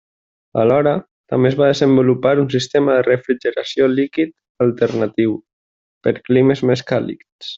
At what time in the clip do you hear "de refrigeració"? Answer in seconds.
2.97-3.91